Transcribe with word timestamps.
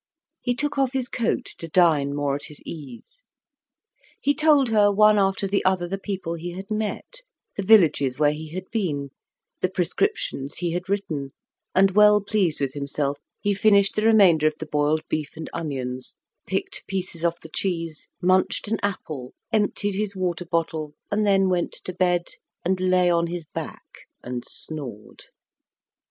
He 0.41 0.55
took 0.55 0.79
off 0.79 0.93
his 0.93 1.07
coat 1.07 1.45
to 1.59 1.67
dine 1.67 2.15
more 2.15 2.33
at 2.33 2.45
his 2.45 2.59
ease. 2.65 3.23
He 4.19 4.33
told 4.33 4.69
her, 4.69 4.91
one 4.91 5.19
after 5.19 5.45
the 5.45 5.63
other, 5.63 5.87
the 5.87 5.99
people 5.99 6.33
he 6.33 6.53
had 6.53 6.71
met, 6.71 7.21
the 7.55 7.61
villages 7.61 8.17
where 8.17 8.31
he 8.31 8.49
had 8.49 8.63
been, 8.71 9.11
the 9.59 9.69
prescriptions 9.69 10.55
he 10.57 10.71
had 10.71 10.89
written, 10.89 11.33
and, 11.75 11.91
well 11.91 12.19
pleased 12.19 12.59
with 12.59 12.73
himself, 12.73 13.19
he 13.41 13.53
finished 13.53 13.95
the 13.95 14.01
remainder 14.01 14.47
of 14.47 14.55
the 14.57 14.65
boiled 14.65 15.01
beef 15.07 15.33
and 15.37 15.51
onions, 15.53 16.15
picked 16.47 16.87
pieces 16.87 17.23
off 17.23 17.39
the 17.39 17.47
cheese, 17.49 18.07
munched 18.23 18.67
an 18.67 18.79
apple, 18.81 19.35
emptied 19.53 19.93
his 19.93 20.15
water 20.15 20.45
bottle, 20.45 20.95
and 21.11 21.27
then 21.27 21.47
went 21.47 21.73
to 21.73 21.93
bed, 21.93 22.23
and 22.65 22.79
lay 22.79 23.11
on 23.11 23.27
his 23.27 23.45
back 23.45 24.07
and 24.23 24.45
snored. 24.47 25.25